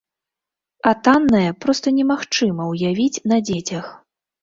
[0.91, 3.97] А таннае проста немагчыма ўявіць на дзецях.